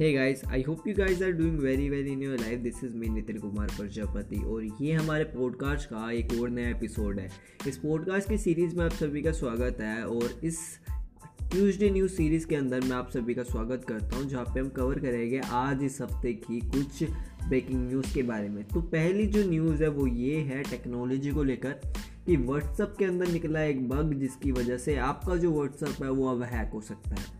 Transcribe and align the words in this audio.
Hey 0.00 0.12
guys 0.12 0.44
I 0.44 0.62
hope 0.62 0.86
you 0.88 0.94
guys 0.94 1.22
are 1.22 1.30
doing 1.30 1.58
very 1.58 1.88
well 1.90 2.06
in 2.06 2.22
your 2.22 2.38
life 2.38 2.58
this 2.58 2.84
is 2.84 2.94
me 2.96 3.08
Nitin 3.08 3.38
Kumar 3.38 3.66
Prajapati 3.66 4.36
और 4.36 4.64
ये 4.80 4.92
हमारे 4.92 5.24
podcast 5.24 5.88
का 5.88 6.12
एक 6.12 6.32
और 6.40 6.50
नया 6.50 6.68
एपिसोड 6.68 7.18
है। 7.18 7.28
इस 7.68 7.78
पॉडकास्ट 7.78 8.28
की 8.28 8.38
सीरीज़ 8.38 8.76
में 8.76 8.84
आप 8.84 8.90
सभी 8.90 9.22
का 9.22 9.32
स्वागत 9.32 9.80
है 9.80 10.06
और 10.06 10.40
इस 10.44 10.58
ट्यूजडे 11.50 11.90
न्यूज़ 11.90 12.12
सीरीज़ 12.12 12.46
के 12.46 12.56
अंदर 12.56 12.80
मैं 12.80 12.96
आप 12.96 13.10
सभी 13.10 13.34
का 13.34 13.42
स्वागत 13.42 13.84
करता 13.88 14.16
हूँ, 14.16 14.28
जहाँ 14.28 14.44
पे 14.44 14.60
हम 14.60 14.68
कवर 14.68 14.98
करेंगे 14.98 15.40
आज 15.40 15.82
इस 15.82 16.00
हफ़्ते 16.00 16.32
की 16.32 16.60
कुछ 16.60 17.02
ब्रेकिंग 17.48 17.88
न्यूज़ 17.88 18.14
के 18.14 18.22
बारे 18.22 18.48
में। 18.48 18.64
तो 18.64 18.80
पहली 18.80 19.26
जो 19.26 19.50
न्यूज़ 19.50 19.82
है 19.82 19.88
वो 19.88 20.06
ये 20.06 20.36
है 20.36 20.62
टेक्नोलॉजी 20.62 21.30
को 21.30 21.42
लेकर 21.42 21.72
कि 22.26 22.36
व्हाट्सअप 22.36 22.94
के 22.98 23.04
अंदर 23.04 23.28
निकला 23.28 23.62
एक 23.62 23.88
बग 23.88 24.14
जिसकी 24.14 24.52
वजह 24.52 24.76
से 24.76 24.96
आपका 24.96 25.36
जो 25.36 25.52
व्हाट्सअप 25.52 26.02
है 26.02 26.10
वो 26.10 26.28
अब 26.28 26.42
हैक 26.42 26.72
हो 26.72 26.80
सकता 26.80 27.10
है। 27.10 27.39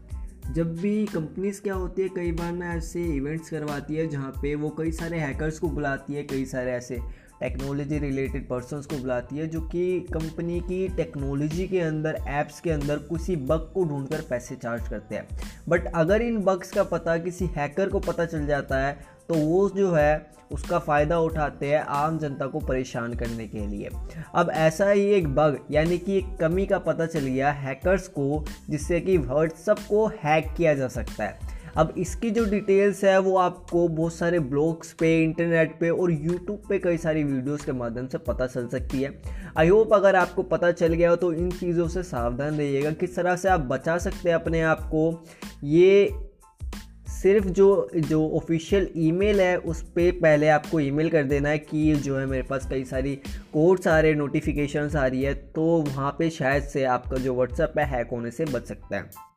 जब 0.54 0.74
भी 0.77 1.04
कंपनीज़ 1.06 1.60
क्या 1.62 1.74
होती 1.74 2.02
है, 2.02 2.09
कई 2.09 2.30
बार 2.32 2.52
ना 2.52 2.72
ऐसे 2.74 3.02
इवेंट्स 3.06 3.50
करवाती 3.50 3.96
है 3.96 4.06
जहाँ 4.09 4.30
पे 4.42 4.54
वो 4.54 4.70
कई 4.70 4.92
सारे 4.92 5.18
हैकर्स 5.18 5.59
को 5.59 5.68
बुलाती 5.68 6.14
है, 6.14 6.23
कई 6.23 6.45
सारे 6.45 6.73
ऐसे 6.73 6.98
टेक्नोलॉजी 7.40 7.98
रिलेटेड 7.98 8.48
पर्सनस 8.48 8.86
को 8.86 8.96
बुलाती 8.96 9.36
है 9.36 9.46
जो 9.46 9.60
कि 9.60 10.00
कंपनी 10.12 10.59
की 10.60 10.88
टेक्नोलॉजी 10.88 11.66
के 11.68 11.80
अंदर 11.80 12.18
ऐप्स 12.28 12.60
के 12.60 12.70
अंदर 12.70 12.96
किसी 13.09 13.36
बग 13.36 13.70
को 13.74 13.84
ढूंढकर 13.84 14.20
पैसे 14.30 14.56
चार्ज 14.56 14.88
करते 14.88 15.14
हैं। 15.14 15.38
बट 15.68 15.86
अगर 15.86 16.23
इन 16.23 16.38
बग्स 16.38 16.70
का 16.70 16.84
पता 16.84 17.16
किसी 17.18 17.46
हैकर 17.56 17.88
को 17.88 18.01
पता 18.01 18.24
चल 18.24 18.46
जाता 18.46 18.78
है 18.78 18.98
तो 19.30 19.34
वो 19.37 19.69
जो 19.70 19.91
है, 19.93 20.30
उसका 20.52 20.79
फ़ायदा 20.79 21.19
उठाते 21.19 21.66
हैं 21.66 21.80
आम 21.88 22.19
जनता 22.19 22.47
को 22.47 22.61
परेशान 22.61 23.12
करने 23.15 23.47
के 23.48 23.66
लिए। 23.66 23.88
अब 24.34 24.51
ऐसा 24.51 24.88
ही 24.91 25.05
एक 25.09 25.29
बग 25.34 25.59
यानी 25.71 25.98
कि 25.98 26.16
एक 26.19 26.37
कमी 26.41 26.65
का 26.66 26.79
पता 26.79 27.07
चल 27.07 27.21
गया 27.21 27.51
हैकर्स 27.52 28.09
को, 28.09 28.45
जिससे 28.71 29.01
कि 29.01 29.16
व्हाट्सअप 29.19 29.79
को 29.88 30.07
हैक 30.23 30.52
किया 30.57 30.74
जा 30.74 30.88
सकता 30.88 31.24
है। 31.24 31.59
अब 31.77 31.93
इसकी 31.99 32.30
जो 32.30 32.45
डिटेल्स 32.45 33.02
है, 33.04 33.19
वो 33.19 33.37
आपको 33.38 33.87
बहुत 33.88 34.15
सारे 34.15 34.38
ब्लॉग्स 34.41 34.93
पे 34.93 35.13
इंटरनेट 35.23 35.79
पे 35.80 35.91
और 35.91 36.13
यूट्यूब 36.13 36.63
पे 36.69 36.79
कई 36.79 36.97
सारी 36.97 37.23
वीडियोस 37.24 37.65
के 37.65 37.73
माध्यम 37.73 38.07
से 38.07 38.19
पता 38.19 38.47
चल 38.47 38.66
सकती 38.69 39.02
है। 39.02 39.13
आई 39.59 39.69
होप 39.69 39.95
अगर 39.95 40.16
आपको 40.16 40.43
पता 40.45 40.71
चल 40.73 40.95
गया 40.95 41.10
हो 41.10 41.16
तो 41.16 41.32
इन 41.32 41.51
चीज़ों 41.51 41.87
से 41.88 42.02
सावधान 42.02 42.59
रहिएगा। 42.59 42.91
किस 42.93 43.15
तरह 43.16 43.37
से 43.37 43.49
आप 43.49 43.60
बचा 43.60 43.97
सकते 43.99 44.29
हैं 44.29 44.37
अपने 44.37 44.63
आप 44.63 44.82
को, 44.85 45.24
ये 45.65 46.09
सिर्फ़ 47.23 47.46
जो 47.46 47.90
जो 47.96 48.30
ऑफिशियल 48.30 48.88
ईमेल 48.96 49.40
है, 49.40 49.57
उस 49.57 49.82
पर 49.82 50.10
पहले 50.10 50.49
आपको 50.49 50.80
ईमेल 50.80 51.10
कर 51.10 51.23
देना 51.23 51.49
है 51.49 51.59
कि 51.59 51.95
जो 51.95 52.18
है 52.18 52.26
मेरे 52.26 52.43
पास 52.43 52.66
कई 52.71 52.85
सारी 52.85 53.16
कोड्स 53.52 53.88
आ 53.88 54.01
रहे 54.01 54.15
नोटिफिकेशंस 54.15 54.96
आ 54.96 55.07
रही 55.07 55.23
है 55.23 55.35
तो 55.35 55.63
वहाँ 55.63 56.16
पे 56.18 56.30
शायद 56.30 56.63
से 56.63 56.85
आपका 56.85 57.16
जो 57.16 57.35
व्हाट्सएप 57.35 57.79
है 57.79 57.85
हैक 57.85 58.09
होने 58.13 58.30
से 58.30 58.45
बच 58.45 58.66
सकता 58.66 58.96
है। 58.96 59.30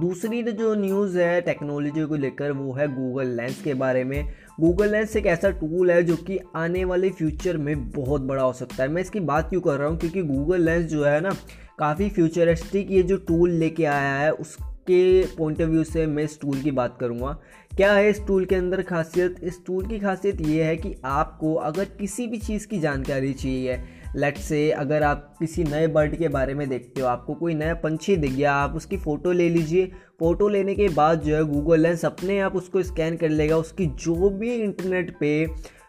दूसरी 0.00 0.42
जो 0.42 0.74
न्यूज़ 0.74 1.18
है 1.18 1.40
टेक्नोलॉजी 1.40 2.04
को 2.04 2.14
लेकर, 2.14 2.52
वो 2.52 2.72
है 2.72 2.88
गूगल 2.94 3.26
लेंस 3.26 3.62
के 3.62 3.74
बारे 3.74 4.04
में। 4.04 4.28
गूगल 4.60 4.92
लेंस 4.92 5.16
एक 5.16 5.26
ऐसा 5.26 5.50
टूल 5.50 5.90
है, 5.90 6.02
जो 6.02 6.16
कि 6.16 6.38
आने 6.56 6.84
वाले 6.84 7.10
फ्यूचर 7.10 7.56
में 7.56 7.90
बहुत 7.90 8.20
बड़ा 8.20 8.42
हो 8.42 8.52
सकता 8.52 8.82
है। 8.82 8.88
मैं 8.88 9.02
इसकी 9.02 9.20
बात 9.20 9.48
क्यों 9.48 9.60
कर 9.60 9.78
रहा 9.78 9.88
हूँ? 9.88 9.98
क्योंकि 9.98 10.22
गूगल 10.22 10.60
लेंस 10.60 10.84
जो 10.84 11.04
है 11.04 11.20
ना, 11.20 11.30
काफ़ी 11.78 12.10
फ्यूचरिस्टिक 12.10 12.90
ये 12.90 13.02
जो 13.02 13.16
टूल 13.16 13.50
लेके 13.50 13.84
आया 13.84 14.14
है, 14.14 14.32
उस 14.32 14.56
के 14.90 15.26
पॉइंट 15.36 15.62
ऑफ़ 15.62 15.68
व्यू 15.68 15.84
से 15.84 16.06
मैं 16.06 16.24
इस 16.24 16.40
टूल 16.40 16.60
की 16.60 16.70
बात 16.70 16.96
करूँगा। 17.00 17.38
क्या 17.76 17.92
है 17.92 18.08
इस 18.10 18.26
टूल 18.26 18.44
के 18.44 18.54
अंदर 18.54 18.82
खासियत? 18.82 19.36
इस 19.42 19.64
टूल 19.66 19.86
की 19.86 19.98
खासियत 19.98 20.40
ये 20.40 20.62
है 20.64 20.76
कि 20.76 20.94
आपको 21.04 21.54
अगर 21.54 21.84
किसी 21.98 22.26
भी 22.26 22.38
चीज़ 22.38 22.66
की 22.66 22.78
जानकारी 22.80 23.32
चाहिए 23.34 23.80
लेट 24.16 24.38
से 24.38 24.70
अगर 24.72 25.02
आप 25.02 25.34
किसी 25.38 25.64
नए 25.64 25.86
बर्ड 25.86 26.16
के 26.16 26.28
बारे 26.28 26.54
में 26.54 26.68
देखते 26.68 27.00
हो, 27.00 27.06
आपको 27.06 27.34
कोई 27.34 27.54
नया 27.54 27.74
पंछी 27.74 28.16
दिख 28.16 28.32
गया, 28.32 28.52
आप 28.52 28.74
उसकी 28.76 28.96
फ़ोटो 28.96 29.32
ले 29.32 29.48
लीजिए। 29.48 29.86
फ़ोटो 30.20 30.48
लेने 30.48 30.74
के 30.74 30.88
बाद 30.88 31.20
जो 31.20 31.34
है 31.36 31.42
गूगल 31.44 31.80
लेंस 31.80 32.04
अपने 32.04 32.38
आप 32.40 32.56
उसको 32.56 32.82
स्कैन 32.82 33.16
कर 33.16 33.28
लेगा। 33.28 33.56
उसकी 33.56 33.86
जो 33.86 34.30
भी 34.30 34.54
इंटरनेट 34.54 35.16
पे 35.20 35.46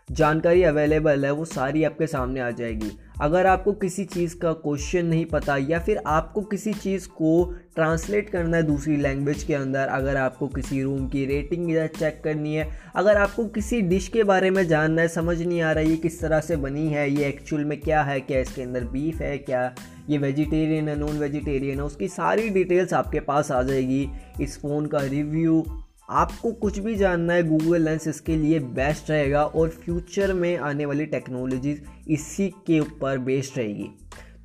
जानकारी 0.10 0.64
अवेलेबल 0.64 1.26
है, 1.26 1.32
वो 1.32 1.46
सारी 1.46 1.84
आपके 1.84 2.08
सामने 2.08 2.40
आ 2.40 2.50
जाएगी। 2.52 2.92
अगर 3.22 3.46
आपको 3.48 3.72
किसी 3.74 4.04
चीज़ 4.06 4.36
का 4.36 4.52
क्वेश्चन 4.54 5.06
नहीं 5.06 5.26
पता 5.26 5.56
या 5.58 5.80
फिर 5.80 6.02
आपको 6.08 6.42
किसी 6.42 6.74
चीज़ 6.74 7.08
को 7.08 7.44
ट्रांसलेट 7.76 8.30
करना 8.30 8.58
है 8.58 8.64
दूसरी 8.64 8.96
लैंग्वेज 8.98 9.44
के 9.44 9.54
अंदर, 9.54 9.88
अगर 9.88 10.18
आपको 10.18 10.48
किसी 10.48 10.82
रूम 10.84 11.08
की 11.08 11.26
रेटिंग 11.26 11.70
चेक 11.90 12.22
करनी 12.24 12.56
है, 12.56 12.68
अगर 12.96 13.18
आपको 13.18 13.46
किसी 13.48 13.82
डिश 13.82 14.08
के 14.08 14.24
बारे 14.24 14.50
में 14.50 14.68
जानना 14.68 15.02
है, 15.02 15.08
समझ 15.08 15.42
नहीं 15.42 15.62
आ 15.62 15.72
रहा 15.72 15.84
ये 15.84 15.96
किस 15.98 16.20
तरह 16.22 16.40
से 16.40 16.56
बनी 16.56 16.88
है, 16.88 17.10
ये 17.12 17.28
एक्चुअल 17.28 17.64
में 17.66 17.80
क्या 17.82 18.02
है, 18.02 18.20
क्या 18.20 18.40
इसके 18.40 18.62
अंदर 18.62 18.84
बीफ 18.84 19.22
है, 19.22 19.38
क्या 19.38 19.74
ये 20.10 20.18
वेजिटेरियन 20.18 20.90
है 20.90 21.00
नॉन 21.00 21.18
वेजिटेरियन 21.18 21.78
है, 21.78 21.84
उसकी 21.84 22.08
सारी 22.08 22.50
डिटेल्स 22.50 22.94
आपके 22.94 23.20
पास 23.20 23.52
आ 23.52 23.62
जाएगी। 23.64 24.08
इस 24.42 24.58
फ़ोन 24.62 24.86
का 24.86 25.00
रिव्यू 25.00 25.64
आपको 26.12 26.52
कुछ 26.54 26.78
भी 26.80 26.96
जानना 26.96 27.34
है 27.34 27.44
गूगल 27.44 27.82
लेंस 27.82 28.08
इसके 28.08 28.36
लिए 28.36 28.60
बेस्ट 28.60 29.10
रहेगा 29.10 29.44
और 29.46 29.70
फ्यूचर 29.70 30.34
में 30.34 30.58
आने 30.60 30.86
वाली 30.86 31.06
टेक्नोलॉजीज़ 31.08 31.80
इसी 32.10 32.48
के 32.68 32.80
ऊपर 32.80 33.18
बेस्ड 33.20 33.58
रहेगी। 33.58 33.90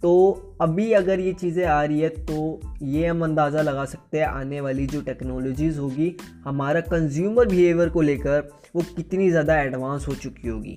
तो 0.02 0.12
अभी 0.60 0.90
अगर 0.92 1.20
ये 1.20 1.32
चीज़ें 1.32 1.64
आ 1.64 1.82
रही 1.84 2.00
है 2.00 2.08
तो 2.08 2.60
ये 2.82 3.06
हम 3.06 3.24
अंदाज़ा 3.24 3.62
लगा 3.62 3.84
सकते 3.84 4.18
हैं 4.18 4.26
आने 4.26 4.60
वाली 4.60 4.86
जो 4.86 5.00
टेक्नोलॉजीज़ 5.02 5.78
होगी, 5.78 6.12
हमारा 6.44 6.80
कंज्यूमर 6.82 7.48
बिहेवियर 7.48 7.88
को 7.88 8.00
लेकर 8.02 8.48
वो 8.76 8.82
कितनी 8.96 9.30
ज़्यादा 9.30 9.60
एडवांस 9.60 10.06
हो 10.08 10.14
चुकी 10.14 10.48
होगी। 10.48 10.76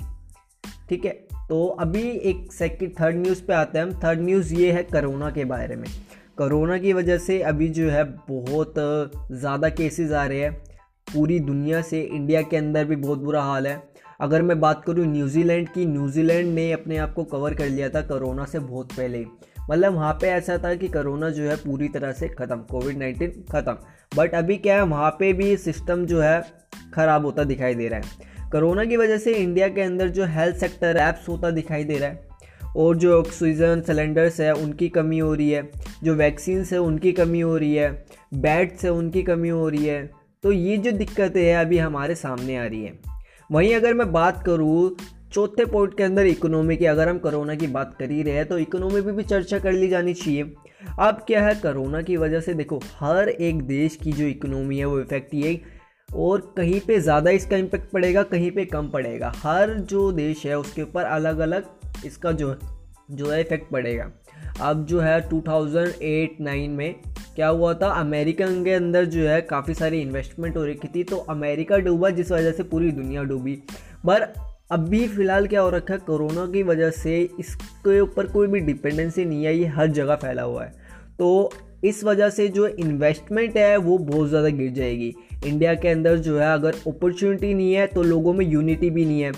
ठीक 0.89 1.06
है? 1.06 1.11
तो 1.50 1.66
अभी 1.79 2.01
एक 2.01 2.51
सेकंड 2.53 2.94
थर्ड 3.00 3.16
न्यूज़ 3.17 3.44
पे 3.44 3.53
आते 3.53 3.79
हैं 3.79 3.85
हम। 3.85 4.00
थर्ड 4.01 4.21
न्यूज़ 4.21 4.53
ये 4.53 4.71
है 4.71 4.83
करोना 4.83 5.29
के 5.31 5.45
बारे 5.45 5.75
में। 5.75 5.88
करोना 6.38 6.77
की 6.77 6.94
वजह 6.94 7.17
से 7.17 7.41
अभी 7.44 7.67
जो 7.69 7.89
है 7.89 8.03
बहुत 8.29 8.73
ज़्यादा 9.31 9.69
केसेस 9.71 10.11
आ 10.11 10.25
रहे 10.25 10.39
हैं। 10.39 10.69
पूरी 11.13 11.39
दुनिया 11.39 11.81
से 11.81 12.01
इंडिया 12.01 12.41
के 12.41 12.57
अंदर 12.57 12.85
भी 12.85 12.95
बहुत 12.95 13.19
बुरा 13.19 13.41
हाल 13.41 13.67
है। 13.67 13.81
अगर 14.21 14.41
मैं 14.41 14.59
बात 14.59 14.83
करूँ 14.85 15.05
न्यूजीलैंड 15.05 15.69
की, 15.69 15.85
न्यूजीलैंड 15.85 16.53
ने 16.53 16.71
अपने 16.71 16.97
आप 16.97 17.13
को 17.13 17.23
कवर 17.23 17.53
कर 17.53 17.69
लिया 17.69 17.89
था 17.89 18.01
कोरोना 18.01 18.45
से 18.45 18.59
बहुत 18.59 18.91
पहले। 18.93 19.25
मतलब 19.71 19.93
वहाँ 19.93 20.13
पे 20.13 20.27
ऐसा 20.27 20.57
था 20.57 20.75
कि 20.75 20.87
कोरोना 20.87 21.29
जो 21.29 21.43
है 21.43 21.55
पूरी 21.55 21.87
तरह 21.87 22.11
से 22.11 22.27
ख़त्म 22.27 22.55
कोविड 22.55 22.97
नाइन्टीन 22.97 23.43
ख़त्म। 23.51 23.77
बट 24.17 24.33
अभी 24.33 24.57
क्या 24.57 24.75
है, 24.75 24.81
वहाँ 24.81 25.11
पे 25.11 25.33
भी 25.33 25.57
सिस्टम 25.57 26.05
जो 26.05 26.21
है 26.21 26.41
ख़राब 26.93 27.25
होता 27.25 27.43
दिखाई 27.43 27.75
दे 27.75 27.87
रहा 27.87 27.99
है। 27.99 28.49
कोरोना 28.51 28.85
की 28.85 28.97
वजह 28.97 29.17
से 29.17 29.33
इंडिया 29.33 29.67
के 29.67 29.81
अंदर 29.81 30.09
जो 30.09 30.25
हेल्थ 30.25 30.55
सेक्टर 30.55 30.97
ऐप्स 30.97 31.29
होता 31.29 31.51
दिखाई 31.51 31.83
दे 31.83 31.97
रहा 31.97 32.09
है 32.09 32.27
और 32.77 32.97
जो 32.97 33.19
ऑक्सीजन 33.19 33.81
सिलेंडर्स 33.81 34.39
है, 34.41 34.53
उनकी 34.53 34.89
कमी 34.89 35.19
हो 35.19 35.33
रही 35.33 35.49
है। 35.49 35.69
जो 36.03 36.15
वैक्सीन 36.15 36.65
है, 36.73 36.77
उनकी 36.77 37.11
कमी 37.11 37.39
हो 37.39 37.57
रही 37.57 37.75
है। 37.75 38.05
बेड्स 38.33 38.85
है, 38.85 38.91
उनकी 38.91 39.23
कमी 39.23 39.49
हो 39.49 39.69
रही 39.69 39.85
है। 39.85 40.19
तो 40.44 40.51
ये 40.51 40.75
जो 40.77 40.91
दिक्कतें 40.91 41.41
हैं 41.44 41.55
अभी 41.57 41.77
हमारे 41.77 42.16
सामने 42.16 42.55
आ 42.57 42.66
रही 42.66 42.83
हैं। 42.83 43.00
वहीं 43.50 43.73
अगर 43.75 43.94
मैं 43.94 44.11
बात 44.11 44.41
करूँ, 44.45 44.95
चौथे 45.33 45.66
पॉइंट 45.66 45.95
के 45.97 46.03
अंदर 46.03 46.25
इकोनॉमी 46.25 46.77
की, 46.77 46.85
अगर 46.85 47.09
हम 47.09 47.17
कोरोना 47.19 47.55
की 47.55 47.67
बात 47.67 47.95
कर 48.00 48.11
ही 48.11 48.22
रहे 48.23 48.35
हैं 48.35 48.45
तो 48.47 48.57
इकोनॉमी 48.57 49.01
पे 49.01 49.11
भी 49.11 49.23
चर्चा 49.23 49.59
कर 49.59 49.72
ली 49.72 49.88
जानी 49.88 50.13
चाहिए। 50.13 50.44
अब 51.00 51.23
क्या 51.27 51.44
है 51.45 51.53
कोरोना 51.55 52.01
की 52.01 52.17
वजह 52.17 52.39
से 52.39 52.53
देखो, 52.53 52.79
हर 53.00 53.29
एक 53.29 53.61
देश 53.63 53.95
की 53.95 54.11
जो 54.11 54.25
इकोनॉमी 54.25 54.77
है 54.79 54.85
वो 54.85 55.00
इफ़ेक्ट 55.00 55.33
ये 55.35 55.59
और 56.09 56.53
कहीं 56.57 56.79
पे 56.79 57.00
ज़्यादा 57.00 57.31
इसका 57.31 57.57
इम्पेक्ट 57.57 57.91
पड़ेगा, 57.91 58.23
कहीं 58.23 58.51
पे 58.51 58.66
कम 58.67 58.89
पड़ेगा। 58.89 59.31
हर 59.38 59.73
जो 59.73 60.11
देश 60.13 60.45
है, 60.45 60.57
उसके 60.57 60.81
ऊपर 60.81 61.03
अलग 61.03 61.39
अलग 61.39 62.06
इसका 62.06 62.31
जो 62.31 62.56
जो 63.11 63.29
है 63.29 63.41
इफ़ेक्ट 63.41 63.71
पड़ेगा। 63.71 64.11
अब 64.61 64.85
जो 64.85 65.00
है 65.00 65.19
2008-9 65.29 66.69
में 66.69 66.95
क्या 67.39 67.47
हुआ 67.47 67.73
था? 67.73 67.89
अमेरिका 67.89 68.45
के 68.63 68.72
अंदर 68.73 69.05
जो 69.05 69.27
है 69.27 69.39
काफ़ी 69.41 69.73
सारी 69.73 70.00
इन्वेस्टमेंट 70.01 70.57
हो 70.57 70.63
रखी 70.66 70.88
थी 70.95 71.03
तो 71.03 71.17
अमेरिका 71.29 71.77
डूबा 71.77 72.09
जिस 72.11 72.31
वजह 72.31 72.51
से 72.51 72.63
पूरी 72.63 72.91
दुनिया 72.91 73.23
डूबी। 73.23 73.53
पर 74.07 74.22
अभी 74.72 75.07
फ़िलहाल 75.07 75.47
क्या 75.47 75.61
हो 75.61 75.69
रखा 75.69 75.94
है? 75.94 76.00
कोरोना 76.00 76.45
की 76.45 76.63
वजह 76.63 76.89
से 76.91 77.17
इसके 77.39 78.00
ऊपर 78.00 78.27
कोई 78.27 78.47
भी 78.47 78.59
डिपेंडेंसी 78.61 79.25
नहीं 79.25 79.45
है, 79.45 79.55
ये 79.57 79.66
हर 79.67 79.88
जगह 79.89 80.15
फैला 80.15 80.44
हुआ 80.44 80.63
है। 80.63 80.74
तो 81.19 81.51
इस 81.83 82.03
वजह 82.03 82.30
से 82.30 82.47
जो 82.50 82.68
इन्वेस्टमेंट 82.68 83.57
है, 83.57 83.77
वो 83.77 83.97
बहुत 83.97 84.30
ज़्यादा 84.30 84.50
गिर 84.50 84.74
जाएगी। 84.74 85.13
इंडिया 85.47 85.75
के 85.75 85.88
अंदर 85.88 86.18
जो 86.18 86.38
है 86.39 86.53
अगर 86.53 86.75
अपॉर्चुनिटी 86.88 87.53
नहीं 87.53 87.74
है 87.74 87.88
तो 87.88 88.03
लोगों 88.03 88.33
में 88.33 88.45
यूनिटी 88.45 88.89
भी 88.89 89.06
नहीं 89.06 89.21
है। 89.21 89.31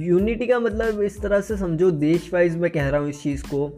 यूनिटी 0.00 0.46
का 0.46 0.60
मतलब 0.60 1.02
इस 1.02 1.20
तरह 1.22 1.40
से 1.40 1.56
समझो 1.56 1.90
देश 1.90 2.32
वाइज 2.34 2.56
मैं 2.56 2.70
कह 2.70 2.88
रहा 2.88 3.00
हूँ 3.00 3.08
इस 3.10 3.22
चीज़ 3.22 3.42
को। 3.44 3.68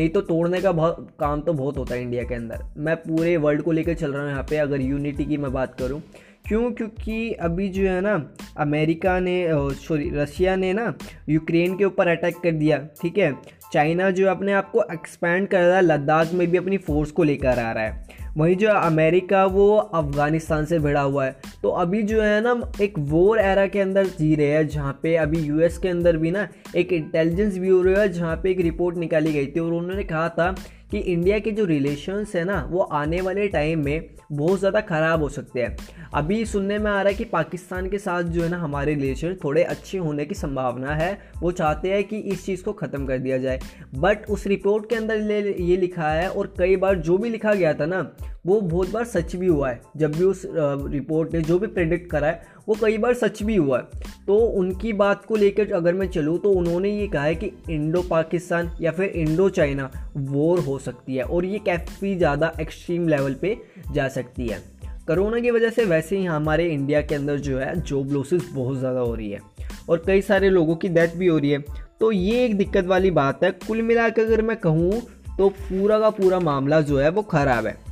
नहीं 0.00 0.08
तो 0.10 0.20
तोड़ने 0.22 0.60
का 0.60 0.70
बहुत 0.72 1.08
काम 1.20 1.40
तो 1.40 1.52
बहुत 1.52 1.76
होता 1.76 1.94
है 1.94 2.02
इंडिया 2.02 2.22
के 2.24 2.34
अंदर। 2.34 2.62
मैं 2.76 2.94
पूरे 2.96 3.36
वर्ल्ड 3.36 3.62
को 3.62 3.72
लेकर 3.72 3.94
चल 3.94 4.12
रहा 4.12 4.22
हूँ 4.22 4.30
यहाँ 4.30 4.42
पे, 4.50 4.56
अगर 4.56 4.80
यूनिटी 4.80 5.24
की 5.24 5.36
मैं 5.36 5.52
बात 5.52 5.74
करूँ। 5.78 6.00
क्यों? 6.48 6.70
क्योंकि 6.72 7.32
अभी 7.32 7.68
जो 7.68 7.82
है 7.82 8.00
ना, 8.00 8.34
अमेरिका 8.56 9.20
ने 9.20 9.48
सॉरी 9.52 10.10
रशिया 10.14 10.56
ने 10.56 10.72
ना, 10.72 10.94
यूक्रेन 11.28 11.76
के 11.76 11.84
ऊपर 11.84 12.08
अटैक 12.08 12.36
कर 12.36 12.50
दिया, 12.50 12.88
ठीक 13.02 13.18
है? 13.18 13.60
चाइना 13.72 14.10
जो 14.10 14.28
अपने 14.28 14.52
आप 14.52 14.70
को 14.70 14.82
एक्सपेंड 14.92 15.48
कर 15.48 15.60
रहा 15.60 15.76
है, 15.76 15.82
लद्दाख 15.82 16.32
में 16.32 16.50
भी 16.50 16.58
अपनी 16.58 16.76
फोर्स 16.76 17.10
को 17.10 17.22
लेकर 17.22 17.58
आ 17.58 17.72
रहा 17.72 17.84
है। 17.84 18.08
वहीं 18.36 18.56
जो 18.56 18.68
अमेरिका, 18.68 19.44
वो 19.44 19.76
अफ़गानिस्तान 19.76 20.64
से 20.64 20.78
भिड़ा 20.78 21.00
हुआ 21.00 21.24
है। 21.24 21.36
तो 21.62 21.68
अभी 21.68 22.02
जो 22.02 22.22
है 22.22 22.40
ना, 22.40 22.72
एक 22.82 22.94
वॉर 22.98 23.38
एरा 23.38 23.66
के 23.66 23.80
अंदर 23.80 24.06
जी 24.06 24.34
रहे 24.34 24.46
हैं, 24.46 24.68
जहाँ 24.68 25.00
पे 25.02 25.16
अभी 25.16 25.38
यूएस 25.38 25.78
के 25.78 25.88
अंदर 25.88 26.16
भी 26.16 26.30
ना, 26.30 26.48
एक 26.76 26.92
इंटेलिजेंस 26.92 27.58
ब्यूरो 27.58 27.90
है, 27.90 28.08
जहाँ 28.08 28.36
पे 28.36 28.50
एक 28.50 28.60
रिपोर्ट 28.60 28.96
निकाली 28.96 29.32
गई 29.32 29.46
थी 29.46 29.60
और 29.60 29.72
उन्होंने 29.72 30.04
कहा 30.04 30.28
था 30.28 30.54
कि 30.90 30.98
इंडिया 30.98 31.38
के 31.38 31.50
जो 31.50 31.64
रिलेशंस 31.64 32.34
है 32.36 32.44
ना, 32.44 32.66
वो 32.70 32.80
आने 32.82 33.20
वाले 33.20 33.48
टाइम 33.48 33.84
में 33.84 34.08
बहुत 34.32 34.58
ज़्यादा 34.58 34.80
ख़राब 34.80 35.22
हो 35.22 35.28
सकते 35.28 35.62
हैं। 35.62 35.76
अभी 36.14 36.44
सुनने 36.46 36.78
में 36.78 36.90
आ 36.90 37.00
रहा 37.02 37.08
है 37.08 37.14
कि 37.14 37.24
पाकिस्तान 37.24 37.88
के 37.90 37.98
साथ 37.98 38.22
जो 38.22 38.42
है 38.42 38.48
ना, 38.48 38.58
हमारे 38.58 38.94
रिलेशन 38.94 39.36
थोड़े 39.44 39.62
अच्छे 39.64 39.98
होने 39.98 40.24
की 40.24 40.34
संभावना 40.34 40.94
है। 40.94 41.12
वो 41.42 41.52
चाहते 41.52 41.92
हैं 41.92 42.02
कि 42.04 42.18
इस 42.18 42.44
चीज़ 42.46 42.64
को 42.64 42.72
ख़त्म 42.72 43.06
कर 43.06 43.18
दिया 43.18 43.38
जाए। 43.38 43.60
बट 43.94 44.26
उस 44.30 44.46
रिपोर्ट 44.46 44.88
के 44.90 44.96
अंदर 44.96 45.46
ये 45.60 45.76
लिखा 45.76 46.08
है 46.08 46.28
और 46.30 46.54
कई 46.58 46.76
बार 46.76 46.96
जो 46.98 47.18
भी 47.18 47.30
लिखा 47.30 47.54
गया 47.54 47.74
था 47.74 47.86
ना 47.86 48.02
वो 48.44 48.60
बहुत 48.60 48.90
बार 48.90 49.04
सच 49.04 49.34
भी 49.36 49.46
हुआ 49.46 49.70
है। 49.70 49.80
जब 49.96 50.12
भी 50.12 50.24
उस 50.24 50.42
रिपोर्ट 50.46 51.34
ने 51.34 51.40
जो 51.40 51.58
भी 51.58 51.66
प्रेडिक्ट 51.66 52.10
करा 52.10 52.26
है, 52.26 52.42
वो 52.68 52.76
कई 52.82 52.98
बार 52.98 53.14
सच 53.14 53.42
भी 53.42 53.56
हुआ 53.56 53.78
है। 53.78 54.08
तो 54.26 54.36
उनकी 54.36 54.92
बात 54.92 55.24
को 55.24 55.36
लेकर 55.36 55.72
अगर 55.72 55.94
मैं 55.94 56.08
चलूँ 56.08 56.38
तो 56.38 56.50
उन्होंने 56.50 56.90
ये 56.90 57.06
कहा 57.08 57.24
है 57.24 57.34
कि 57.34 57.50
इंडो 57.70 58.02
पाकिस्तान 58.02 58.70
या 58.80 58.90
फिर 58.90 59.08
इंडो 59.08 59.48
चाइना 59.50 59.90
वॉर 60.16 60.58
हो 60.58 60.78
सकती 60.78 61.16
है 61.16 61.24
और 61.24 61.44
ये 61.44 61.58
काफ़ी 61.68 62.14
ज़्यादा 62.16 62.52
एक्सट्रीम 62.60 63.08
लेवल 63.08 63.34
पे 63.34 63.56
जा 63.92 64.08
सकती 64.08 64.46
है। 64.46 64.58
कोरोना 65.06 65.40
की 65.40 65.50
वजह 65.50 65.70
से 65.70 65.84
वैसे 65.84 66.16
ही 66.18 66.24
हमारे 66.24 66.68
इंडिया 66.68 67.00
के 67.02 67.14
अंदर 67.14 67.38
जो 67.38 67.58
है 67.58 67.74
जॉब 67.80 68.12
लॉसेस 68.12 68.48
बहुत 68.52 68.78
ज़्यादा 68.78 69.00
हो 69.00 69.14
रही 69.14 69.30
है 69.30 69.40
और 69.88 70.02
कई 70.06 70.22
सारे 70.22 70.50
लोगों 70.50 70.76
की 70.76 70.88
डेथ 70.88 71.16
भी 71.16 71.26
हो 71.26 71.38
रही 71.38 71.50
है। 71.50 71.58
तो 72.00 72.10
ये 72.12 72.44
एक 72.44 72.56
दिक्कत 72.56 72.84
वाली 72.86 73.10
बात 73.10 73.44
है। 73.44 73.50
कुल 73.66 73.82
मिलाकर 73.82 74.22
अगर 74.22 74.42
मैं 74.42 74.56
कहूँ 74.56 75.00
तो 75.38 75.48
पूरा 75.50 75.98
का 76.00 76.10
पूरा 76.10 76.40
मामला 76.40 76.80
जो 76.80 76.98
है, 76.98 77.08
वो 77.10 77.22
ख़राब 77.22 77.66
है। 77.66 77.89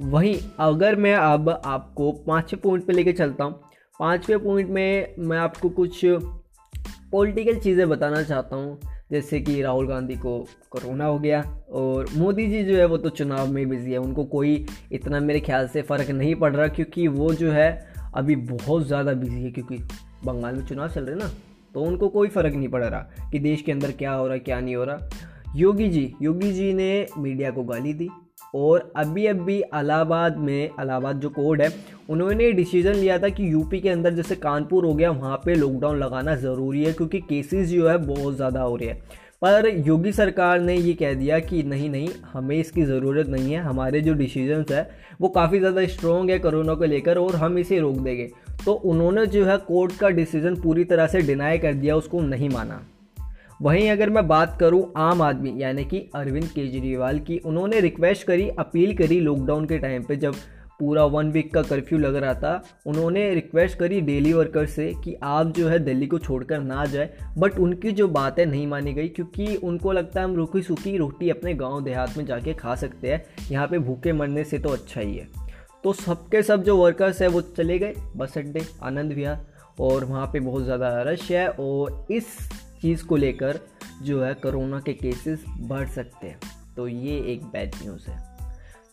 वहीं 0.00 0.36
अगर 0.60 0.96
मैं 0.96 1.14
अब 1.14 1.48
आपको 1.48 2.10
पाँचवें 2.26 2.60
पॉइंट 2.62 2.86
पे 2.86 2.92
लेके 2.92 3.12
चलता 3.12 3.44
हूँ, 3.44 3.60
पाँचवें 4.00 4.38
पॉइंट 4.44 4.68
में 4.70 5.14
मैं 5.18 5.38
आपको 5.38 5.68
कुछ 5.70 6.00
पॉलिटिकल 7.12 7.58
चीज़ें 7.58 7.88
बताना 7.88 8.22
चाहता 8.22 8.56
हूँ, 8.56 8.78
जैसे 9.12 9.40
कि 9.40 9.60
राहुल 9.62 9.86
गांधी 9.88 10.14
को 10.16 10.38
कोरोना 10.70 11.04
हो 11.04 11.18
गया 11.18 11.40
और 11.70 12.06
मोदी 12.16 12.46
जी 12.46 12.62
जो 12.64 12.76
है 12.76 12.84
वो 12.84 12.96
तो 12.96 13.08
चुनाव 13.08 13.52
में 13.52 13.68
बिज़ी 13.68 13.92
है, 13.92 13.98
उनको 13.98 14.24
कोई 14.24 14.66
इतना 14.92 15.20
मेरे 15.20 15.40
ख्याल 15.40 15.68
से 15.68 15.82
फ़र्क 15.82 16.10
नहीं 16.10 16.34
पड़ 16.34 16.54
रहा 16.56 16.68
क्योंकि 16.68 17.06
वो 17.08 17.32
जो 17.34 17.50
है 17.52 17.70
अभी 18.14 18.36
बहुत 18.36 18.86
ज़्यादा 18.86 19.12
बिज़ी 19.12 19.42
है 19.42 19.50
क्योंकि 19.50 19.78
बंगाल 20.24 20.54
में 20.54 20.64
चुनाव 20.66 20.88
चल 20.88 21.04
रहे 21.04 21.16
ना 21.16 21.30
तो 21.74 21.82
उनको 21.82 22.08
कोई 22.08 22.28
फ़र्क 22.28 22.54
नहीं 22.54 22.68
पड़ 22.68 22.84
रहा 22.84 23.28
कि 23.32 23.38
देश 23.38 23.62
के 23.62 23.72
अंदर 23.72 23.92
क्या 23.92 24.12
हो 24.12 24.26
रहा 24.28 24.38
क्या 24.38 24.60
नहीं 24.60 24.76
हो 24.76 24.84
रहा। 24.84 25.08
योगी 25.56 25.88
जी 25.88 26.12
योगी 26.22 26.52
जी 26.52 26.72
ने 26.74 27.06
मीडिया 27.18 27.50
को 27.50 27.62
गाली 27.64 27.92
दी 27.92 28.08
और 28.54 28.92
अभी 28.96 29.26
अभी 29.26 29.56
इलाहाबाद 29.56 30.36
में 30.36 30.64
इलाहाबाद 30.64 31.20
जो 31.20 31.28
कोर्ट 31.30 31.60
है, 31.60 31.70
उन्होंने 32.10 32.50
डिसीज़न 32.52 32.94
लिया 32.94 33.18
था 33.18 33.28
कि 33.28 33.52
यूपी 33.52 33.80
के 33.80 33.88
अंदर 33.88 34.14
जैसे 34.14 34.36
कानपुर 34.36 34.84
हो 34.84 34.94
गया, 34.94 35.10
वहाँ 35.10 35.36
पे 35.44 35.54
लॉकडाउन 35.54 35.98
लगाना 35.98 36.34
ज़रूरी 36.36 36.84
है 36.84 36.92
क्योंकि 36.92 37.20
केसेस 37.20 37.68
जो 37.68 37.88
है 37.88 37.96
बहुत 38.06 38.36
ज़्यादा 38.36 38.62
हो 38.62 38.76
रहे 38.76 38.88
हैं। 38.88 39.02
पर 39.42 39.66
योगी 39.86 40.12
सरकार 40.12 40.60
ने 40.60 40.74
ये 40.74 40.92
कह 40.94 41.12
दिया 41.14 41.38
कि 41.40 41.62
नहीं 41.62 41.88
नहीं, 41.90 42.08
हमें 42.32 42.56
इसकी 42.56 42.82
ज़रूरत 42.82 43.28
नहीं 43.28 43.52
है, 43.52 43.60
हमारे 43.60 44.00
जो 44.00 44.14
डिसीजंस 44.14 44.70
है, 44.72 44.88
वो 45.20 45.28
काफ़ी 45.28 45.58
ज़्यादा 45.58 45.86
स्ट्रॉन्ग 45.86 46.30
है 46.30 46.38
कोरोना 46.38 46.74
को 46.74 46.84
लेकर 46.84 47.18
और 47.18 47.36
हम 47.36 47.58
इसे 47.58 47.78
रोक 47.78 47.96
देंगे। 47.96 48.30
तो 48.64 48.72
उन्होंने 48.72 49.26
जो 49.26 49.44
है 49.46 49.56
कोर्ट 49.58 49.96
का 49.98 50.08
डिसीज़न 50.10 50.56
पूरी 50.56 50.84
तरह 50.84 51.06
से 51.06 51.20
डिनाई 51.22 51.58
कर 51.58 51.74
दिया, 51.74 51.96
उसको 51.96 52.20
नहीं 52.20 52.48
माना। 52.48 52.82
वहीं 53.60 53.90
अगर 53.90 54.10
मैं 54.10 54.26
बात 54.28 54.56
करूँ 54.60 54.92
आम 54.96 55.22
आदमी, 55.22 55.52
यानी 55.56 55.84
कि 55.84 55.98
अरविंद 56.14 56.46
केजरीवाल 56.46 57.18
की, 57.18 57.36
उन्होंने 57.38 57.80
रिक्वेस्ट 57.80 58.26
करी 58.26 58.48
अपील 58.48 58.96
करी 58.96 59.20
लॉकडाउन 59.20 59.66
के 59.66 59.78
टाइम 59.78 60.02
पे, 60.02 60.16
जब 60.16 60.34
पूरा 60.80 61.04
वन 61.04 61.30
वीक 61.30 61.52
का 61.54 61.62
कर्फ्यू 61.62 61.98
लग 61.98 62.14
रहा 62.16 62.34
था, 62.34 62.62
उन्होंने 62.86 63.28
रिक्वेस्ट 63.34 63.78
करी 63.78 64.00
डेली 64.00 64.32
वर्कर 64.32 64.66
से 64.66 64.92
कि 65.04 65.14
आप 65.22 65.52
जो 65.56 65.68
है 65.68 65.78
दिल्ली 65.78 66.06
को 66.06 66.18
छोड़कर 66.18 66.60
ना 66.60 66.84
जाए 66.84 67.10
बट 67.38 67.58
उनकी 67.58 67.92
जो 67.92 68.06
बातें 68.08 68.44
नहीं 68.46 68.66
मानी 68.66 68.92
गई, 68.92 69.08
क्योंकि 69.08 69.56
उनको 69.56 69.92
लगता 69.92 70.20
है 70.20 70.26
हम 70.26 70.36
रूखी 70.36 70.62
सूखी 70.62 70.96
रोटी 70.96 71.30
अपने 71.30 71.54
गाँव 71.54 71.82
देहात 71.84 72.16
में 72.18 72.24
जाके 72.26 72.54
खा 72.54 72.74
सकते 72.76 73.12
हैं, 73.12 73.22
यहाँ 73.50 73.66
पे 73.68 73.78
भूखे 73.80 74.12
मरने 74.12 74.44
से 74.44 74.58
तो 74.58 74.68
अच्छा 74.68 75.00
ही 75.00 75.16
है। 75.16 75.28
तो 75.84 75.92
सबके 75.92 76.42
सब 76.42 76.62
जो 76.62 76.76
वर्कर्स 76.76 77.22
है, 77.22 77.28
वो 77.28 77.40
चले 77.40 77.78
गए, 77.78 77.94
बस 78.16 78.38
अड्डे, 78.38 78.64
आनंद 78.82 79.12
विहार 79.12 79.46
और 79.80 80.04
वहाँ 80.04 80.26
पे 80.26 80.40
बहुत 80.40 80.64
ज़्यादा 80.64 80.90
रश 81.02 81.30
है, 81.30 81.48
और 81.48 82.06
इस 82.10 82.36
चीज़ 82.82 83.04
को 83.04 83.16
लेकर 83.16 83.60
जो 84.02 84.22
है 84.22 84.34
कोरोना 84.34 84.80
के 84.80 84.92
केसेस 84.92 85.44
बढ़ 85.60 85.88
सकते 85.88 86.26
हैं। 86.26 86.38
तो 86.76 86.88
ये 86.88 87.18
एक 87.32 87.44
बैड 87.44 87.74
न्यूज़ 87.82 88.10
है। 88.10 88.18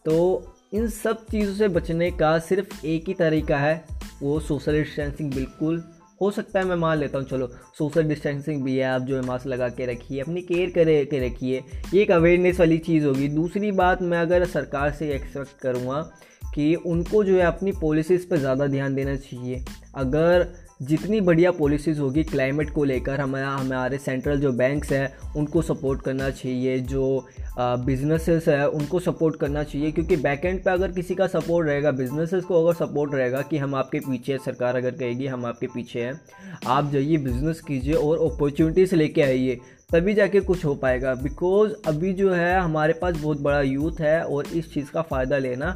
तो 0.05 0.55
इन 0.73 0.87
सब 0.87 1.25
चीज़ों 1.25 1.53
से 1.53 1.67
बचने 1.67 2.11
का 2.11 2.37
सिर्फ़ 2.39 2.85
एक 2.85 3.07
ही 3.07 3.13
तरीका 3.13 3.57
है, 3.57 3.85
वो 4.21 4.39
सोशल 4.39 4.73
डिस्टेंसिंग 4.73 5.33
बिल्कुल 5.33 5.83
हो 6.21 6.29
सकता 6.31 6.59
है, 6.59 6.65
मैं 6.65 6.75
मान 6.75 6.97
लेता 6.97 7.17
हूँ, 7.17 7.25
चलो 7.27 7.47
सोशल 7.77 8.03
डिस्टेंसिंग 8.03 8.63
भी 8.63 8.77
है, 8.77 8.83
आप 8.83 9.01
जो 9.01 9.15
है 9.15 9.21
मास्क 9.21 9.47
लगा 9.47 9.67
के 9.69 9.85
रखिए, 9.85 10.19
अपनी 10.21 10.41
केयर 10.41 10.69
करे, 10.69 11.03
के 11.05 11.19
रखिए 11.27 11.63
ये 11.93 12.01
एक 12.01 12.11
अवेयरनेस 12.11 12.59
वाली 12.59 12.77
चीज़ 12.77 13.05
होगी। 13.05 13.27
दूसरी 13.27 13.71
बात, 13.71 14.01
मैं 14.01 14.17
अगर 14.17 14.45
सरकार 14.45 14.91
से 14.91 15.09
एक्सपेक्ट 15.09 15.59
करूँगा 15.59 16.01
कि 16.55 16.73
उनको 16.75 17.23
जो 17.23 17.35
है 17.35 17.41
अपनी 17.41 17.71
पॉलिसीज़ 17.71 18.27
पर 18.29 18.37
ज़्यादा 18.37 18.67
ध्यान 18.67 18.95
देना 18.95 19.15
चाहिए। 19.15 19.63
अगर 19.95 20.47
जितनी 20.79 21.19
बढ़िया 21.21 21.51
पॉलिसीज़ 21.51 21.99
होगी 21.99 22.23
क्लाइमेट 22.23 22.69
को 22.69 22.83
लेकर 22.83 23.19
हमारा, 23.19 23.49
हमारे 23.49 23.97
सेंट्रल 23.97 24.39
जो 24.39 24.51
बैंक्स 24.51 24.91
हैं, 24.91 25.33
उनको 25.35 25.61
सपोर्ट 25.61 26.01
करना 26.01 26.29
चाहिए, 26.29 26.77
जो 26.79 27.27
बिजनेसेस 27.59 28.47
है, 28.47 28.67
उनको 28.69 28.99
सपोर्ट 28.99 29.39
करना 29.39 29.63
चाहिए, 29.63 29.91
क्योंकि 29.91 30.15
बैक 30.17 30.45
एंड 30.45 30.63
पे 30.63 30.71
अगर 30.71 30.91
किसी 30.91 31.15
का 31.15 31.27
सपोर्ट 31.27 31.67
रहेगा 31.67 31.91
बिजनेसेस 31.93 32.43
को 32.43 32.63
अगर 32.63 32.77
सपोर्ट 32.85 33.13
रहेगा 33.13 33.41
कि 33.41 33.57
हम 33.57 33.75
आपके 33.75 33.99
पीछे 33.99 34.31
है, 34.33 34.37
सरकार 34.37 34.75
अगर 34.75 34.91
कहेगी 34.91 35.27
हम 35.27 35.45
आपके 35.45 35.67
पीछे 35.67 36.03
हैं, 36.03 36.19
आप 36.67 36.91
जाइए 36.91 37.17
बिज़नेस 37.17 37.61
कीजिए 37.61 37.93
और 37.93 38.25
अपॉर्चुनिटीज़ 38.31 38.95
लेके 38.95 39.21
आइए, 39.21 39.59
तभी 39.89 40.13
जाके 40.13 40.39
कुछ 40.41 40.65
हो 40.65 40.75
पाएगा। 40.75 41.13
बिकॉज़ 41.15 41.73
अभी 41.87 42.13
जो 42.13 42.31
है, 42.31 42.59
हमारे 42.59 42.93
पास 42.93 43.15
बहुत 43.15 43.41
बड़ा 43.41 43.61
यूथ 43.61 44.01
है 44.01 44.21
और 44.23 44.47
इस 44.47 44.73
चीज़ 44.73 44.91
का 44.91 45.01
फ़ायदा 45.01 45.37
लेना 45.37 45.73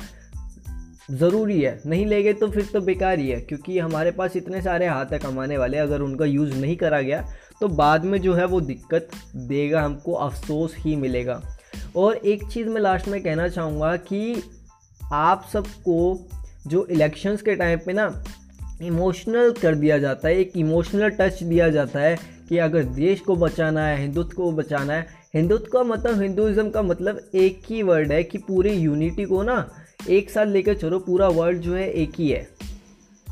ज़रूरी 1.12 1.62
है। 1.62 1.80
नहीं 1.86 2.06
लेंगे 2.06 2.34
तो 2.34 2.48
फिर 2.48 2.66
तो 2.74 2.82
बेकार 2.82 3.20
ही 3.20 3.30
है, 3.30 3.40
क्योंकि 3.42 3.78
हमारे 3.80 4.12
पास 4.12 4.36
इतने 4.36 4.62
सारे 4.62 4.88
हाथ 4.88 5.06
है 5.06 5.20
कमाने 5.20 5.58
वाले, 5.58 5.78
अगर 5.78 6.02
उनका 6.02 6.26
यूज़ 6.26 6.54
नहीं 6.56 6.76
करा 6.78 7.02
गया 7.02 7.24
तो 7.62 7.68
बाद 7.70 8.06
में 8.06 8.20
जो 8.22 8.34
है 8.34 8.46
वो 8.46 8.62
दिक्कत 8.62 9.10
देगा, 9.36 9.82
हमको 9.82 10.14
अफसोस 10.14 10.76
ही 10.78 10.96
मिलेगा। 10.96 11.42
और 11.96 12.16
एक 12.16 12.44
चीज़ 12.44 12.68
मैं 12.68 12.82
लास्ट 12.82 13.08
में 13.08 13.22
कहना 13.24 13.48
चाहूँगा 13.48 13.96
कि 13.98 14.42
आप 15.02 15.48
सबको 15.54 16.20
जो 16.68 16.86
इलेक्शंस 16.86 17.42
के 17.42 17.56
टाइम 17.56 17.80
पे 17.86 17.94
ना 17.94 18.24
इमोशनल 18.82 19.52
कर 19.52 19.76
दिया 19.76 19.98
जाता 19.98 20.28
है, 20.28 20.36
एक 20.36 20.58
इमोशनल 20.58 21.10
टच 21.12 21.44
दिया 21.44 21.70
जाता 21.70 22.00
है 22.00 22.18
कि 22.50 22.58
अगर 22.58 22.84
देश 22.84 23.20
को 23.20 23.36
बचाना 23.36 23.86
है, 23.88 24.00
हिंदुत्व 24.02 24.38
को 24.38 24.52
बचाना 24.52 24.94
है, 24.94 25.06
हिंदुत्व 25.36 25.72
का 25.74 25.84
मतलब 25.84 26.22
हिंदुज़म 26.22 26.70
का 26.70 26.82
मतलब 26.82 27.20
एक 27.36 27.62
ही 27.66 27.82
वर्ड 27.84 28.12
है 28.12 28.24
कि 28.24 28.38
पूरी 28.38 28.72
यूनिटी 28.72 29.26
को 29.26 29.44
ना 29.44 29.58
एक 30.10 30.30
साथ 30.30 30.46
लेकर 30.46 30.74
चलो, 30.74 31.00
पूरा 31.00 31.28
वर्ल्ड 31.28 31.62
जो 31.62 31.74
है 31.76 31.92
एक 31.92 32.12
ही 32.18 32.30
है। 32.30 32.50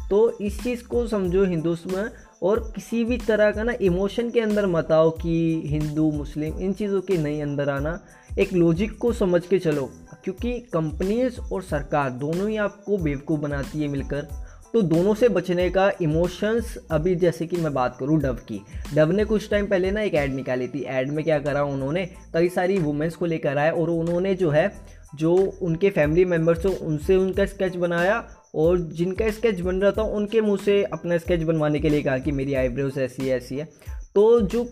तो 0.10 0.38
इस 0.40 0.64
चीज़ 0.64 0.84
को 0.84 1.08
समझो 1.08 1.46
हिंदुस्म 1.46 1.98
में 1.98 2.10
और 2.44 2.72
किसी 2.76 3.04
भी 3.04 3.18
तरह 3.18 3.52
का 3.52 3.64
ना 3.64 3.74
इमोशन 3.82 4.30
के 4.30 4.40
अंदर 4.40 4.66
मत 4.66 4.92
आओ 4.92 5.10
कि 5.10 5.62
हिंदू, 5.66 6.12
मुस्लिम, 6.12 6.60
इन 6.60 6.74
चीज़ों 6.74 7.02
के 7.02 7.18
नहीं 7.18 7.42
अंदर 7.42 7.70
आना। 7.70 8.00
एक 8.40 8.54
लॉजिक 8.54 8.98
को 8.98 9.14
समझ 9.14 9.46
के 9.46 9.60
चलो, 9.60 9.90
क्योंकि 10.24 10.60
कंपनीज़ 10.60 11.40
और 11.54 11.62
सरकार 11.62 12.10
दोनों 12.10 12.50
ही 12.50 12.58
आपको 12.58 12.98
बेवकूफ़ 12.98 13.42
बनाती 13.42 13.82
है 13.82 13.88
मिलकर। 13.88 14.28
तो 14.74 14.82
दोनों 14.82 15.14
से 15.14 15.30
बचने 15.30 15.70
का 15.70 15.92
इमोशंस, 16.02 16.78
अभी 16.92 17.16
जैसे 17.16 17.46
कि 17.48 17.58
मैं 17.58 17.74
बात 17.74 17.98
करूँ 18.00 18.20
डव 18.22 18.34
की। 18.34 18.62
डव 18.96 19.12
ने 19.12 19.26
कुछ 19.26 19.50
टाइम 19.50 19.68
पहले 19.68 19.92
ना 19.92 20.02
एक 20.02 20.14
ऐड 20.14 20.34
निकाली 20.34 20.68
थी। 20.68 20.82
ऐड 20.82 21.12
में 21.12 21.24
क्या 21.26 21.40
करा 21.40 21.64
उन्होंने? 21.64 22.06
कई 22.34 22.50
सारी 22.50 22.78
वुमेंस 22.80 23.16
को 23.16 23.26
लेकर 23.26 23.58
आए 23.58 23.72
और 23.72 23.90
उन्होंने 23.90 24.36
जो 24.36 24.50
है, 24.50 24.72
जो 25.16 25.36
उनके 25.62 25.90
फैमिली 25.90 26.26
मेंबर्स 26.26 26.66
हो, 26.66 26.72
उनसे 26.72 27.16
उनका 27.16 27.46
स्केच 27.46 27.76
बनाया 27.76 28.30
और 28.56 28.80
जिनका 28.80 29.32
स्केच 29.32 29.60
बन 29.60 29.76
रहा 29.76 29.92
था, 29.92 30.02
उनके 30.02 30.42
मुँह 30.42 30.58
से 30.58 30.84
अपना 30.84 31.18
स्केच 31.18 31.44
बनवाने 31.44 31.80
के 31.80 31.90
लिए 31.90 32.02
कहा 32.02 32.18
कि 32.18 32.32
मेरी 32.32 32.54
आईब्रोज 32.54 32.98
ऐसी 32.98 33.28
है 33.28 33.38
ऐसी 33.38 33.58
है। 33.58 33.70
तो 34.16 34.42
जो 34.42 34.70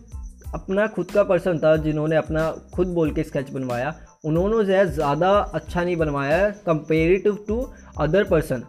अपना 0.54 0.88
खुद 0.88 1.12
का 1.12 1.24
पर्सन 1.24 1.60
था, 1.60 1.78
जिन्होंने 1.78 2.16
अपना 2.16 2.52
खुद 2.74 2.88
बोल 2.88 3.12
के 3.12 3.24
स्केच 3.24 3.50
बनवाया, 3.50 3.96
उन्होंने 4.26 4.64
जो 4.66 4.74
है 4.74 4.92
ज़्यादा 4.92 5.32
अच्छा 5.32 5.84
नहीं 5.84 5.96
बनवाया 5.96 6.50
कंपेरेटिव 6.50 7.46
टू 7.48 7.72
अदर 8.00 8.24
पर्सन 8.24 8.64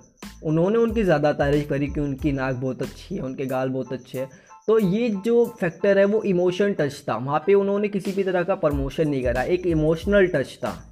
उन्होंने 0.45 0.78
उनकी 0.78 1.04
ज़्यादा 1.04 1.33
तारीफ़ 1.33 1.68
करी 1.68 1.87
कि 1.87 2.00
उनकी 2.00 2.33
नाक 2.33 2.54
बहुत 2.54 2.83
अच्छी 2.83 3.14
है 3.14 3.21
उनके 3.21 3.47
गाल 3.47 3.68
बहुत 3.68 3.92
अच्छे 3.92 4.18
हैं। 4.18 4.30
तो 4.66 4.78
ये 4.78 5.09
जो 5.11 5.47
फैक्टर 5.61 5.99
है 5.99 6.04
वो 6.04 6.23
इमोशन 6.23 6.73
टच 6.73 7.04
था। 7.09 7.16
वहाँ 7.16 7.45
पे 7.47 7.54
उन्होंने 7.54 7.88
किसी 7.88 8.12
भी 8.12 8.25
तरह 8.25 8.42
का 8.42 8.54
प्रमोशन 8.54 9.09
नहीं 9.09 9.23
करा 9.23 9.42
एक 9.42 9.66
इमोशनल 9.66 10.26
टच 10.26 10.59
था। 10.64 10.85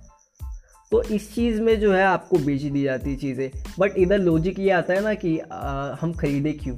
तो 0.92 1.02
इस 1.02 1.34
चीज़ 1.34 1.60
में 1.60 1.80
जो 1.80 1.92
है 1.92 2.04
आपको 2.04 2.38
बेच 2.38 2.62
दी 2.62 2.82
जाती 2.82 3.16
चीज़ें। 3.16 3.50
बट 3.78 3.98
इधर 3.98 4.18
लॉजिक 4.18 4.58
ये 4.58 4.70
आता 4.70 4.94
है 4.94 5.00
ना 5.00 5.14
कि 5.14 5.38
आ, 5.38 5.96
हम 6.00 6.12
खरीदे 6.12 6.52
क्यों? 6.52 6.76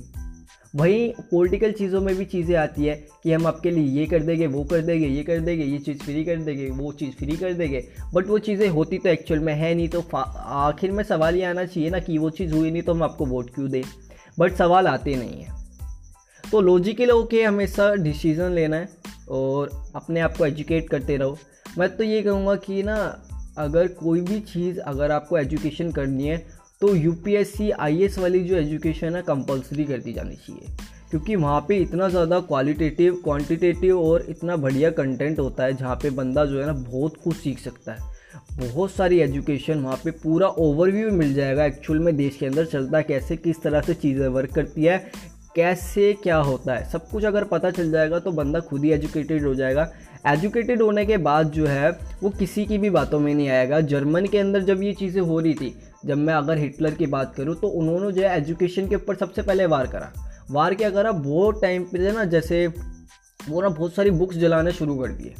वहीं 0.74 1.12
पॉलिटिकल 1.30 1.72
चीज़ों 1.72 2.00
में 2.00 2.14
भी 2.16 2.24
चीज़ें 2.24 2.54
आती 2.56 2.84
है 2.84 2.94
कि 3.22 3.32
हम 3.32 3.46
आपके 3.46 3.70
लिए 3.70 3.84
ये 3.90 4.06
कर 4.06 4.22
देंगे, 4.22 4.46
वो 4.46 4.64
कर 4.64 4.80
देंगे, 4.80 5.06
ये 5.06 5.22
कर 5.22 5.40
देंगे, 5.40 5.64
ये 5.64 5.78
चीज़ 5.78 5.98
फ्री 5.98 6.24
कर 6.24 6.36
देंगे, 6.36 6.68
वो 6.70 6.92
चीज़ 6.92 7.10
फ्री 7.10 7.36
कर 7.36 7.52
देंगे। 7.52 7.82
बट 8.14 8.26
वो 8.26 8.38
चीज़ें 8.38 8.68
होती 8.68 8.98
तो 8.98 9.08
एक्चुअल 9.08 9.40
में 9.40 9.52
है 9.54 9.74
नहीं 9.74 9.88
तो 9.88 10.00
आखिर 10.12 10.92
में 10.92 11.02
सवाल 11.04 11.36
ये 11.36 11.44
आना 11.44 11.64
चाहिए 11.64 11.90
ना 11.90 11.98
कि 11.98 12.18
वो 12.18 12.30
चीज़ 12.30 12.54
हुई 12.54 12.70
नहीं 12.70 12.82
तो 12.82 12.94
हम 12.94 13.02
आपको 13.02 13.26
वोट 13.26 13.54
क्यों 13.54 13.70
दें? 13.70 13.82
बट 14.38 14.52
सवाल 14.52 14.86
आते 14.86 15.14
नहीं 15.16 15.42
हैं। 15.42 15.56
तो 16.44 16.60
लॉजिकल 16.60 17.10
होके 17.10 17.42
हमेशा 17.42 17.94
डिसीज़न 17.94 18.52
लेना 18.52 18.76
है 18.76 18.88
और 19.30 19.70
अपने 19.96 20.20
आप 20.20 20.36
को 20.36 20.46
एजुकेट 20.46 20.88
करते 20.88 21.16
रहो। 21.16 21.38
मैं 21.78 21.88
तो 21.96 22.04
ये 22.04 22.22
कहूँगा 22.22 22.54
कि 22.56 22.82
ना, 22.82 22.96
अगर 23.58 23.88
कोई 23.88 24.20
भी 24.20 24.40
चीज़, 24.42 24.78
अगर 24.80 25.10
आपको 25.10 25.38
एजुकेशन 25.38 25.90
करनी 25.92 26.28
है 26.28 26.36
तो 26.80 26.94
यू 26.96 27.12
पी 27.12 27.36
वाली 28.20 28.40
जो 28.40 28.56
एजुकेशन 28.56 29.16
है 29.16 29.22
कंपलसरी 29.22 29.84
कर 29.84 29.98
दी 29.98 30.12
जानी 30.12 30.34
चाहिए। 30.36 30.76
क्योंकि 31.10 31.36
वहाँ 31.36 31.60
पे 31.68 31.76
इतना 31.76 32.08
ज़्यादा 32.08 32.38
क्वालिटेटिव 32.40 33.14
क्वांटिटेटिव 33.14 34.00
और 34.00 34.24
इतना 34.28 34.56
बढ़िया 34.56 34.90
कंटेंट 34.90 35.38
होता 35.38 35.64
है, 35.64 35.76
जहाँ 35.76 35.94
पे 35.96 36.10
बंदा 36.10 36.44
जो 36.44 36.60
है 36.60 36.66
ना, 36.66 36.72
बहुत 36.72 37.16
कुछ 37.24 37.36
सीख 37.36 37.58
सकता 37.58 37.92
है। 37.92 38.16
बहुत 38.60 38.90
सारी 38.90 39.18
एजुकेशन 39.20 39.80
वहाँ 39.80 39.96
पे 40.04 40.10
पूरा 40.10 40.48
ओवरव्यू 40.48 41.10
मिल 41.10 41.34
जाएगा 41.34 41.64
एक्चुअल 41.64 41.98
में 41.98 42.16
देश 42.16 42.36
के 42.36 42.46
अंदर 42.46 42.66
चलता 42.66 42.98
है, 42.98 43.04
कैसे, 43.04 43.36
किस 43.36 43.62
तरह 43.62 43.80
से 43.80 43.94
चीज़ें 43.94 44.26
वर्क 44.28 44.54
करती 44.54 44.84
है, 44.84 44.98
कैसे, 45.56 46.12
क्या 46.22 46.36
होता 46.36 46.74
है। 46.74 46.88
सब 46.90 47.08
कुछ 47.10 47.24
अगर 47.24 47.44
पता 47.44 47.70
चल 47.70 47.90
जाएगा 47.90 48.18
तो 48.18 48.32
बंदा 48.32 48.60
खुद 48.60 48.84
ही 48.84 48.90
एजुकेटेड 48.90 49.44
हो 49.44 49.54
जाएगा। 49.54 49.90
एजुकेटेड 50.26 50.82
होने 50.82 51.06
के 51.06 51.16
बाद 51.16 51.50
जो 51.50 51.66
है, 51.66 51.90
वो 52.22 52.30
किसी 52.30 52.66
की 52.66 52.78
भी 52.78 52.90
बातों 52.90 53.20
में 53.20 53.34
नहीं 53.34 53.48
आएगा। 53.48 53.80
जर्मन 53.80 54.26
के 54.26 54.38
अंदर 54.38 54.62
जब 54.62 54.82
ये 54.82 54.92
चीज़ें 54.92 55.20
हो 55.22 55.40
रही 55.40 55.54
थी 55.54 55.74
जब 56.06 56.18
मैं 56.18 56.34
अगर 56.34 56.58
हिटलर 56.58 56.94
की 56.94 57.06
बात 57.06 57.34
करूँ 57.34 57.54
तो 57.56 57.68
उन्होंने 57.68 58.12
जो 58.12 58.22
है 58.22 58.36
एजुकेशन 58.36 58.88
के 58.88 58.96
ऊपर 58.96 59.16
सबसे 59.16 59.42
पहले 59.42 59.66
वार 59.66 59.86
करा। 59.86 60.12
वार 60.50 60.74
क्या 60.74 60.90
करा? 60.90 61.10
वो 61.10 61.50
टाइम 61.52 61.84
पे 61.84 62.12
ना, 62.12 62.24
जैसे 62.24 62.66
वो 63.40 63.62
ना 63.62 63.68
बहुत 63.68 63.94
सारी 63.94 64.10
बुक्स 64.10 64.36
जलाना 64.36 64.70
शुरू 64.70 64.96
कर 64.96 65.12
दिए। 65.12 65.34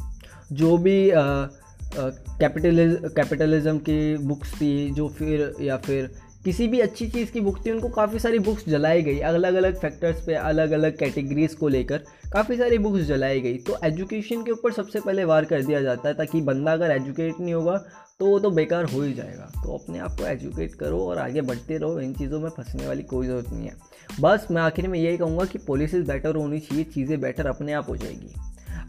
जो 0.51 0.77
भी 0.77 1.11
कैपिटलिज, 1.13 2.99
कैपिटलिज्म 3.05 3.77
की 3.79 4.17
बुक्स 4.17 4.53
थी, 4.53 4.89
जो 4.91 5.07
फिर, 5.09 5.53
या 5.61 5.77
फिर 5.77 6.11
किसी 6.45 6.67
भी 6.67 6.79
अच्छी 6.79 7.07
चीज़ 7.07 7.31
की 7.31 7.41
बुक 7.41 7.57
थी, 7.65 7.71
उनको 7.71 7.89
काफ़ी 7.89 8.19
सारी 8.19 8.39
बुक्स 8.39 8.67
जलाई 8.69 9.01
गई। 9.01 9.19
अलग 9.19 9.53
अलग 9.53 9.79
फैक्टर्स 9.79 10.25
पे 10.25 10.33
अलग 10.33 10.71
अलग 10.71 10.97
कैटेगरीज 10.97 11.55
को 11.55 11.67
लेकर 11.67 11.97
काफ़ी 12.33 12.57
सारी 12.57 12.77
बुक्स 12.77 13.03
जलाई 13.03 13.39
गई। 13.39 13.57
तो 13.57 13.77
एजुकेशन 13.83 14.43
के 14.43 14.51
ऊपर 14.51 14.73
सबसे 14.73 14.99
पहले 14.99 15.23
वार 15.23 15.45
कर 15.45 15.63
दिया 15.63 15.81
जाता 15.81 16.07
है, 16.09 16.15
ताकि 16.15 16.41
बंदा 16.41 16.73
अगर 16.73 16.91
एजुकेट 16.91 17.39
नहीं 17.39 17.53
होगा 17.53 17.83
तो 18.19 18.25
वो 18.25 18.39
तो 18.39 18.49
बेकार 18.49 18.85
हो 18.85 19.01
ही 19.01 19.13
जाएगा। 19.13 19.45
तो 19.63 19.77
अपने 19.77 19.99
आप 19.99 20.11
को 20.11 20.25
एजुकेट 20.25 20.73
करो 20.75 20.99
और 21.05 21.17
आगे 21.17 21.41
बढ़ते 21.41 21.77
रहो। 21.77 21.99
इन 21.99 22.13
चीज़ों 22.13 22.39
में 22.39 22.49
फंसने 22.49 22.87
वाली 22.87 23.03
कोई 23.03 23.27
ज़रूरत 23.27 23.51
नहीं 23.53 23.67
है। 23.67 23.75
बस 24.21 24.47
मैं 24.51 24.61
आखिर 24.61 24.87
में 24.87 24.99
यही 24.99 25.17
कहूँगा 25.17 25.45
कि 25.45 25.57
पॉलिसीज़ 25.57 26.03
बेटर 26.07 26.35
होनी 26.35 26.59
चाहिए, 26.59 26.83
चीज़ें 26.83 27.19
बेटर 27.21 27.47
अपने 27.47 27.73
आप 27.73 27.89
हो 27.89 27.95
जाएगी। 27.97 28.33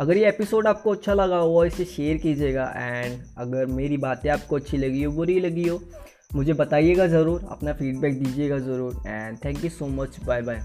अगर 0.00 0.16
ये 0.16 0.28
एपिसोड 0.28 0.66
आपको 0.66 0.92
अच्छा 0.92 1.14
लगा 1.14 1.36
हो, 1.36 1.64
इसे 1.64 1.84
शेयर 1.84 2.16
कीजिएगा। 2.16 2.64
एंड 2.76 3.20
अगर 3.38 3.66
मेरी 3.66 3.96
बातें 3.96 4.30
आपको 4.30 4.56
अच्छी 4.56 4.76
लगी 4.76 5.02
हो, 5.02 5.12
बुरी 5.12 5.40
लगी 5.40 5.68
हो, 5.68 5.80
मुझे 6.34 6.52
बताइएगा 6.52 7.06
ज़रूर। 7.06 7.46
अपना 7.50 7.72
फीडबैक 7.72 8.22
दीजिएगा 8.22 8.58
ज़रूर। 8.58 9.02
And 9.06 9.38
thank 9.44 9.64
you 9.64 9.70
so 9.70 9.86
much 9.86 10.18
bye 10.24 10.42
bye 10.42 10.62